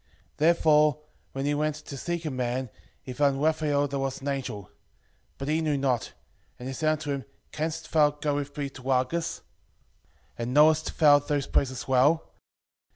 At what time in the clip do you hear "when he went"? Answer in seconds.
1.33-1.75